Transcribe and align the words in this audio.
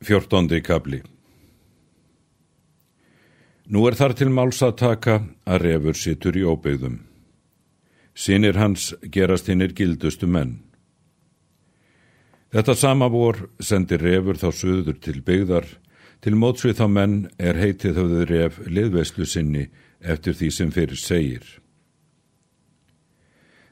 Fjórtóndi 0.00 0.62
kabli 0.64 1.02
Nú 3.68 3.82
er 3.84 3.96
þar 3.98 4.14
til 4.16 4.30
máls 4.32 4.62
að 4.64 5.58
refur 5.60 5.94
sittur 5.94 6.38
í 6.40 6.44
óbyggðum. 6.48 6.94
Sinir 8.16 8.56
hans 8.56 8.94
gerast 9.12 9.50
hinnir 9.52 9.74
gildustu 9.76 10.24
menn. 10.26 10.54
Þetta 12.48 12.74
sama 12.74 13.10
vor 13.12 13.50
sendir 13.60 14.00
refur 14.00 14.40
þá 14.40 14.48
suður 14.62 14.96
til 15.04 15.20
byggðar, 15.20 15.68
til 16.24 16.32
mótsvið 16.32 16.80
þá 16.80 16.86
menn 16.88 17.18
er 17.36 17.60
heitið 17.60 18.00
höfðu 18.00 18.24
ref 18.32 18.58
liðveslu 18.72 19.28
sinni 19.28 19.66
eftir 20.00 20.32
því 20.40 20.50
sem 20.50 20.72
fyrir 20.72 20.96
segir. 20.96 21.44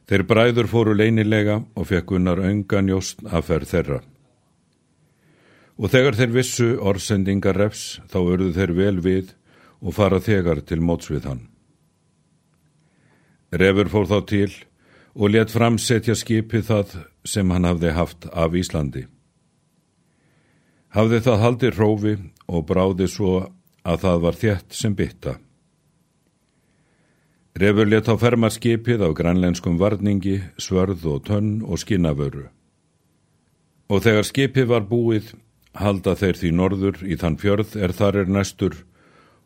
Þeir 0.05 0.29
bræður 0.29 0.69
fóru 0.69 0.93
leinilega 0.93 1.63
og 1.73 1.89
fekk 1.89 2.19
unnar 2.21 2.45
öngan 2.53 2.93
jóst 2.93 3.25
að 3.25 3.49
ferð 3.49 3.73
þeirra. 3.73 4.01
Og 5.79 5.93
þegar 5.93 6.17
þeir 6.19 6.33
vissu 6.35 6.69
orðsendingar 6.83 7.59
refs 7.59 8.01
þá 8.11 8.19
örðu 8.21 8.55
þeir 8.57 8.73
vel 8.75 8.97
við 9.05 9.35
og 9.79 9.95
fara 9.95 10.19
þegar 10.19 10.65
til 10.67 10.81
mótsvið 10.83 11.29
hann. 11.31 11.45
Refur 13.55 13.89
fór 13.89 14.09
þá 14.11 14.19
til 14.29 14.51
og 15.15 15.33
let 15.33 15.55
framsetja 15.55 16.17
skipið 16.19 16.67
það 16.67 16.97
sem 17.27 17.51
hann 17.55 17.67
hafði 17.69 17.95
haft 17.95 18.27
af 18.33 18.57
Íslandi. 18.59 19.07
Hafði 20.95 21.21
það 21.25 21.43
haldið 21.45 21.79
hrófi 21.79 22.15
og 22.49 22.67
bráði 22.69 23.09
svo 23.11 23.35
að 23.89 24.03
það 24.05 24.23
var 24.25 24.39
þjætt 24.43 24.77
sem 24.77 24.95
bytta. 24.99 25.39
Refur 27.59 27.89
let 27.91 28.07
á 28.07 28.15
ferma 28.21 28.51
skipið 28.55 29.03
á 29.03 29.11
grænlenskum 29.11 29.79
varningi, 29.81 30.39
svörð 30.59 31.07
og 31.11 31.25
tönn 31.27 31.63
og 31.67 31.81
skinnavöru. 31.83 32.47
Og 33.89 34.05
þegar 34.05 34.27
skipið 34.29 34.69
var 34.71 34.85
búið, 34.87 35.33
halda 35.75 36.15
þeir 36.19 36.39
því 36.41 36.53
norður 36.55 37.03
í 37.05 37.19
þann 37.21 37.39
fjörð 37.41 37.77
er 37.77 37.93
þar 37.97 38.23
er 38.23 38.33
næstur 38.33 38.79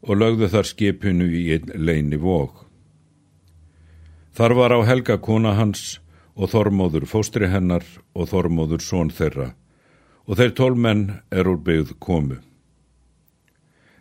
og 0.03 0.19
lögðu 0.19 0.49
þar 0.53 0.69
skipinu 0.69 1.27
í 1.31 1.43
einn 1.57 1.73
leini 1.75 2.19
vóg. 2.19 2.65
Þar 4.33 4.55
var 4.59 4.75
á 4.75 4.81
helga 4.89 5.19
kona 5.19 5.55
hans 5.59 5.99
og 6.35 6.53
þormóður 6.55 7.07
fóstri 7.11 7.51
hennar 7.53 7.85
og 8.15 8.31
þormóður 8.31 8.83
són 8.85 9.13
þeirra 9.13 9.53
og 10.27 10.39
þeir 10.39 10.55
tólmenn 10.57 11.05
er 11.35 11.51
úr 11.51 11.59
byggð 11.61 11.97
komu. 12.01 12.39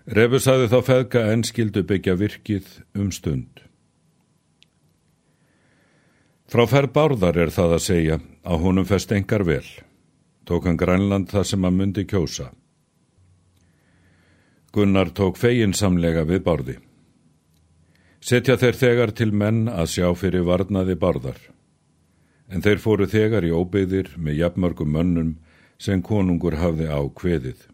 Refus 0.06 0.48
hafði 0.50 0.70
þá 0.72 0.80
feðka 0.86 1.26
en 1.34 1.44
skildu 1.46 1.84
byggja 1.88 2.16
virkið 2.18 2.70
um 2.98 3.12
stund. 3.14 3.62
Frá 6.52 6.66
ferð 6.68 6.92
bárðar 6.96 7.38
er 7.40 7.54
það 7.54 7.78
að 7.78 7.86
segja 7.86 8.18
að 8.44 8.66
honum 8.66 8.88
fest 8.88 9.14
engar 9.16 9.46
vel. 9.48 9.66
Tók 10.46 10.66
hann 10.66 10.78
Grænland 10.78 11.30
það 11.30 11.46
sem 11.48 11.64
hann 11.64 11.78
myndi 11.78 12.06
kjósa. 12.06 12.52
Gunnar 14.72 15.12
tók 15.12 15.38
feginsamlega 15.38 16.24
við 16.26 16.44
bárði. 16.46 16.78
Setja 18.22 18.56
þeir 18.58 18.78
þegar 18.78 19.12
til 19.18 19.32
menn 19.34 19.66
að 19.68 19.90
sjá 19.96 20.08
fyrir 20.16 20.46
varnaði 20.48 20.96
bárðar. 20.96 21.40
En 22.48 22.64
þeir 22.64 22.80
fóru 22.84 23.08
þegar 23.10 23.48
í 23.48 23.52
óbyðir 23.52 24.14
með 24.18 24.38
jafnmörgum 24.42 24.92
mönnum 24.96 25.32
sem 25.82 26.02
konungur 26.02 26.56
hafði 26.62 26.88
á 26.88 27.02
kveðið. 27.04 27.68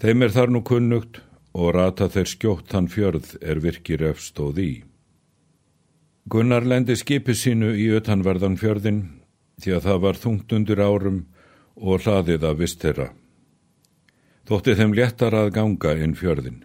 Þeim 0.00 0.22
er 0.24 0.32
þar 0.32 0.54
nú 0.54 0.62
kunnugt 0.64 1.20
og 1.52 1.74
rata 1.74 2.08
þeir 2.08 2.28
skjótt 2.30 2.72
hann 2.72 2.88
fjörð 2.88 3.34
er 3.42 3.60
virkir 3.60 4.04
efstóð 4.06 4.60
í. 4.62 4.72
Gunnar 6.30 6.64
lendi 6.64 6.96
skipi 6.96 7.34
sínu 7.36 7.74
í 7.76 7.90
ötanverðan 7.98 8.56
fjörðin 8.60 9.02
því 9.60 9.76
að 9.76 9.86
það 9.86 10.00
var 10.04 10.20
þungt 10.24 10.54
undir 10.56 10.80
árum 10.82 11.20
og 11.76 12.04
hlaðið 12.04 12.46
að 12.48 12.58
vist 12.62 12.80
þeirra. 12.82 13.10
Þótti 14.48 14.74
þeim 14.78 14.94
léttar 14.96 15.36
að 15.36 15.52
ganga 15.54 15.94
inn 16.00 16.16
fjörðin. 16.18 16.64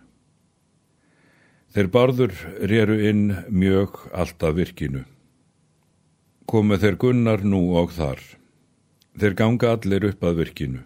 Þeir 1.76 1.90
barður 1.92 2.34
réru 2.72 2.96
inn 3.09 3.24
mjög 3.52 4.00
alltaf 4.16 4.56
virkinu. 4.56 5.03
Komu 6.47 6.78
þeir 6.80 6.96
gunnar 7.02 7.44
nú 7.44 7.62
og 7.75 7.92
þar. 7.92 8.22
Þeir 9.19 9.36
ganga 9.42 9.74
allir 9.75 10.08
upp 10.12 10.24
að 10.24 10.40
virkinu. 10.40 10.86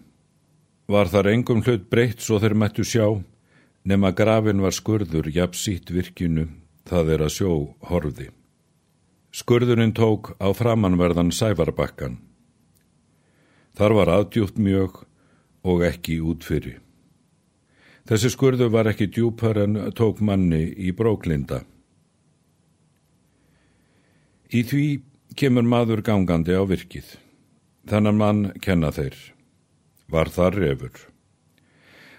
Var 0.90 1.10
þar 1.12 1.30
engum 1.30 1.62
hlut 1.62 1.86
breytt 1.92 2.24
svo 2.24 2.40
þeir 2.42 2.56
mættu 2.58 2.82
sjá, 2.82 3.06
nema 3.86 4.10
grafin 4.10 4.62
var 4.64 4.74
skurður 4.74 5.30
jafnsýtt 5.30 5.94
virkinu, 5.94 6.48
það 6.90 7.14
er 7.14 7.26
að 7.28 7.34
sjó 7.36 7.54
horfi. 7.86 8.30
Skurðurinn 9.30 9.94
tók 9.94 10.34
á 10.42 10.50
framannverðan 10.50 11.30
sæfarbakkan. 11.30 12.18
Þar 13.78 13.94
var 14.00 14.10
aðdjúpt 14.16 14.58
mjög 14.58 15.04
og 15.62 15.84
ekki 15.86 16.18
útfyrir. 16.18 16.80
Þessi 18.10 18.32
skurðu 18.34 18.66
var 18.74 18.88
ekki 18.90 19.06
djúpar 19.06 19.60
en 19.62 19.76
tók 19.94 20.18
manni 20.24 20.64
í 20.74 20.90
bróklinda. 20.96 21.60
Í 24.50 24.64
því 24.66 24.86
kemur 25.38 25.62
maður 25.62 26.02
gangandi 26.02 26.56
á 26.58 26.66
virkið. 26.66 27.14
Þannan 27.86 28.18
mann 28.18 28.42
kenna 28.58 28.90
þeir. 28.90 29.14
Var 30.10 30.28
þar 30.34 30.58
refur. 30.58 30.96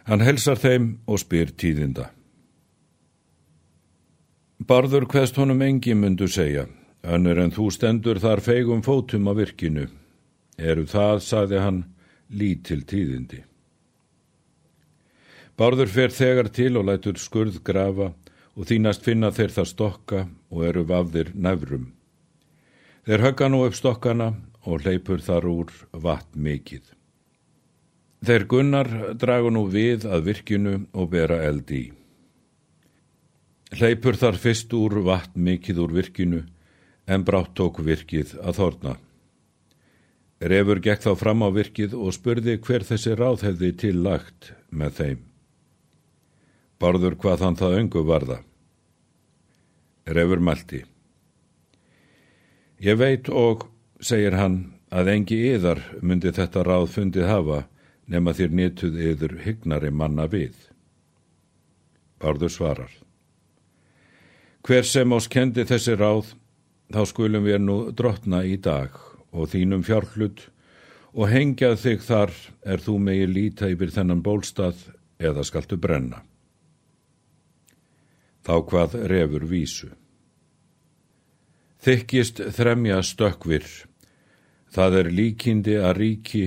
Hann 0.08 0.24
helsar 0.24 0.58
þeim 0.58 0.94
og 1.12 1.20
spyr 1.20 1.52
tíðinda. 1.52 2.08
Barður 4.64 5.10
hvest 5.12 5.36
honum 5.42 5.62
engi 5.66 5.94
myndu 5.98 6.30
segja, 6.32 6.68
önnur 7.04 7.40
en 7.42 7.54
þú 7.54 7.70
stendur 7.74 8.20
þar 8.22 8.42
feigum 8.46 8.84
fótum 8.86 9.30
á 9.30 9.34
virkinu. 9.38 9.88
Eru 10.58 10.86
það, 10.86 11.24
saði 11.26 11.62
hann, 11.62 11.80
lítil 12.30 12.84
tíðindi. 12.88 13.42
Bárður 15.58 15.90
fer 15.92 16.14
þegar 16.14 16.50
til 16.54 16.76
og 16.80 16.88
lætur 16.88 17.18
skurð 17.20 17.60
grafa 17.64 18.12
og 18.56 18.68
þínast 18.70 19.04
finna 19.06 19.32
þeir 19.36 19.52
það 19.58 19.68
stokka 19.72 20.22
og 20.52 20.64
eru 20.68 20.86
vafðir 20.88 21.34
næfrum. 21.36 21.92
Þeir 23.06 23.26
högga 23.26 23.50
nú 23.50 23.64
upp 23.66 23.76
stokkana 23.78 24.32
og 24.66 24.86
leipur 24.86 25.22
þar 25.22 25.48
úr 25.50 25.72
vatn 25.92 26.42
mikið. 26.46 26.84
Þeir 28.22 28.46
gunnar 28.46 28.90
dragu 29.18 29.50
nú 29.50 29.66
við 29.74 30.06
að 30.06 30.28
virkinu 30.30 30.76
og 30.94 31.10
bera 31.10 31.40
eld 31.48 31.72
í. 31.74 31.84
Leipur 33.80 34.20
þar 34.20 34.38
fyrst 34.38 34.74
úr 34.78 35.00
vatn 35.08 35.42
mikið 35.42 35.80
úr 35.82 35.96
virkinu 35.96 36.42
en 37.12 37.26
brátt 37.28 37.56
tók 37.60 37.82
virkið 37.84 38.38
að 38.40 38.60
þorna. 38.60 38.94
Refur 40.42 40.80
gekk 40.82 41.04
þá 41.04 41.12
fram 41.20 41.44
á 41.46 41.50
virkið 41.54 41.94
og 41.98 42.16
spurði 42.16 42.56
hver 42.64 42.86
þessi 42.88 43.18
ráð 43.20 43.44
hefði 43.46 43.72
til 43.84 43.98
lagt 44.06 44.54
með 44.70 44.96
þeim. 45.00 45.20
Barður 46.82 47.18
hvað 47.22 47.44
hann 47.46 47.60
það 47.60 47.78
öngu 47.82 48.06
varða. 48.08 48.40
Refur 50.10 50.42
mælti. 50.42 50.82
Ég 52.82 52.98
veit 52.98 53.30
og, 53.30 53.68
segir 54.02 54.34
hann, 54.40 54.74
að 54.90 55.12
engi 55.14 55.38
yðar 55.52 55.84
myndi 56.02 56.32
þetta 56.34 56.66
ráð 56.66 56.90
fundið 56.96 57.30
hafa 57.30 57.60
nema 58.10 58.34
þér 58.34 58.56
nýttuð 58.58 58.98
yður 59.12 59.38
hygnari 59.46 59.92
manna 59.94 60.26
við. 60.32 60.56
Barður 62.18 62.52
svarar. 62.52 62.92
Hver 64.66 64.86
sem 64.86 65.14
ás 65.14 65.30
kendi 65.30 65.64
þessi 65.66 65.94
ráð, 65.98 66.34
þá 66.94 67.04
skulum 67.10 67.46
við 67.48 67.62
nú 67.64 67.78
drotna 67.96 68.44
í 68.48 68.58
dag 68.62 68.96
og 69.32 69.52
þínum 69.54 69.84
fjárhlut 69.88 70.48
og 71.12 71.32
hengjað 71.32 71.78
þig 71.84 72.04
þar 72.08 72.34
er 72.74 72.84
þú 72.84 72.98
megi 73.06 73.30
líta 73.30 73.70
yfir 73.72 73.92
þennan 73.96 74.24
bólstað 74.24 74.86
eða 75.20 75.44
skaltu 75.48 75.78
brenna. 75.78 76.22
Þá 78.42 78.56
hvað 78.70 78.96
refur 79.12 79.46
vísu. 79.46 79.92
Þykkist 81.82 82.42
þremja 82.54 83.02
stökkvir, 83.06 83.66
það 84.70 84.98
er 85.00 85.08
líkindi 85.18 85.78
að 85.82 85.96
ríki 85.98 86.44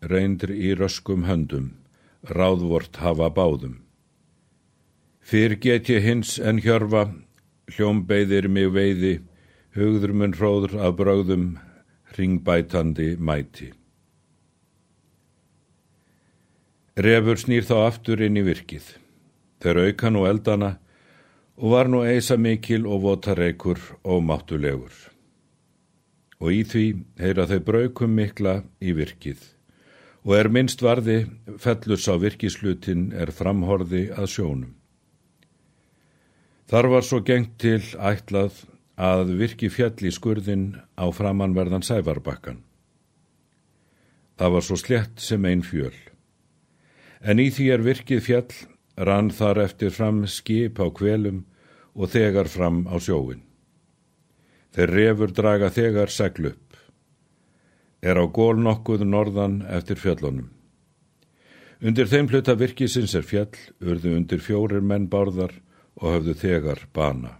reyndir 0.00 0.52
í 0.56 0.72
röskum 0.76 1.26
höndum, 1.28 1.74
ráðvort 2.24 2.96
hafa 3.00 3.28
báðum. 3.32 3.80
Fyrr 5.20 5.56
get 5.60 5.88
ég 5.92 6.04
hins 6.04 6.38
en 6.40 6.60
hjörfa, 6.64 7.10
hljómbeiðir 7.76 8.48
mig 8.48 8.72
veiði, 8.72 9.20
hugður 9.76 10.14
mun 10.16 10.34
hróður 10.34 10.78
af 10.82 10.96
bröðum, 10.98 11.44
ringbætandi 12.16 13.14
mæti. 13.18 13.70
Refur 17.00 17.38
snýr 17.38 17.64
þá 17.68 17.76
aftur 17.86 18.20
inn 18.26 18.36
í 18.40 18.44
virkið. 18.44 18.96
Þeir 19.62 19.82
auka 19.86 20.10
nú 20.10 20.26
eldana 20.26 20.74
og 21.60 21.76
var 21.76 21.88
nú 21.92 22.02
eisa 22.02 22.36
mikil 22.36 22.88
og 22.88 23.04
votareikur 23.04 23.80
og 24.02 24.20
máttulegur. 24.26 24.92
Og 26.40 26.52
í 26.56 26.60
því 26.64 26.84
heyra 27.20 27.46
þeir 27.46 27.64
braukum 27.64 28.14
mikla 28.16 28.60
í 28.80 28.96
virkið 28.96 29.48
og 30.24 30.34
er 30.36 30.50
minnst 30.52 30.82
varði 30.84 31.22
fellus 31.60 32.04
á 32.08 32.14
virkislutin 32.20 33.08
er 33.16 33.32
framhorði 33.32 34.10
að 34.12 34.28
sjónum. 34.34 34.74
Þar 36.70 36.88
var 36.92 37.06
svo 37.06 37.20
gengt 37.26 37.56
til 37.58 37.80
ætlað 37.96 38.60
að 39.00 39.32
virki 39.40 39.70
fjall 39.72 39.96
í 40.04 40.12
skurðin 40.12 40.74
á 41.00 41.08
framanverðan 41.08 41.84
sæfarbakkan. 41.86 42.60
Það 44.36 44.52
var 44.54 44.66
svo 44.66 44.76
slett 44.80 45.20
sem 45.20 45.44
einn 45.48 45.64
fjöl. 45.64 45.96
En 47.20 47.40
í 47.40 47.48
því 47.52 47.66
er 47.72 47.84
virkið 47.84 48.22
fjall, 48.24 48.52
rann 48.96 49.30
þar 49.32 49.62
eftir 49.64 49.92
fram 49.96 50.26
skip 50.28 50.80
á 50.80 50.88
kvelum 50.92 51.44
og 51.96 52.12
þegar 52.12 52.48
fram 52.48 52.84
á 52.88 52.96
sjóin. 53.00 53.42
Þeir 54.76 54.94
refur 54.94 55.34
draga 55.34 55.72
þegar 55.72 56.12
segl 56.12 56.52
upp. 56.52 56.76
Er 58.00 58.20
á 58.20 58.24
gól 58.28 58.60
nokkuð 58.60 59.04
norðan 59.04 59.60
eftir 59.68 60.00
fjöllunum. 60.00 60.48
Undir 61.80 62.08
þeim 62.08 62.28
hluta 62.28 62.54
virkisins 62.60 63.16
er 63.16 63.24
fjall, 63.24 63.56
urðu 63.80 64.12
undir 64.16 64.40
fjórir 64.44 64.84
menn 64.84 65.08
bárðar 65.08 65.54
og 65.96 66.12
höfðu 66.12 66.34
þegar 66.36 66.84
bana. 66.92 67.38